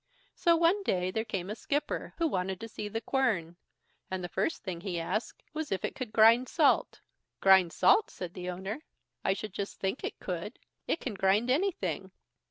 [0.33, 3.55] So one day there came a skipper who wanted to see the quern;
[4.09, 6.99] and the first thing he asked was if it could grind salt.
[7.39, 8.81] "Grind salt!" said the owner;
[9.23, 10.57] "I should just think it could.
[10.87, 12.09] It can grind anything."